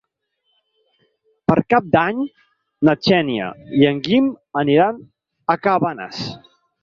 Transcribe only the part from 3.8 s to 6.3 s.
i en Guim aniran a Cabanes.